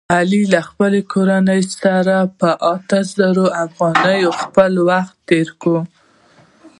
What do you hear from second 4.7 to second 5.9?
وخت تېروي.